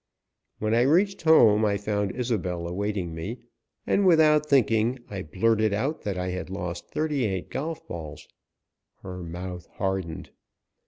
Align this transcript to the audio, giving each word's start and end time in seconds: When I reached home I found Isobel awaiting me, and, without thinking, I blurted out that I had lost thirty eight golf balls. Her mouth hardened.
When 0.57 0.73
I 0.73 0.81
reached 0.81 1.21
home 1.21 1.63
I 1.63 1.77
found 1.77 2.15
Isobel 2.15 2.67
awaiting 2.67 3.13
me, 3.13 3.37
and, 3.85 4.03
without 4.03 4.47
thinking, 4.47 4.97
I 5.11 5.21
blurted 5.21 5.73
out 5.75 6.01
that 6.01 6.17
I 6.17 6.29
had 6.29 6.49
lost 6.49 6.89
thirty 6.89 7.23
eight 7.23 7.51
golf 7.51 7.87
balls. 7.87 8.27
Her 9.03 9.21
mouth 9.21 9.67
hardened. 9.75 10.31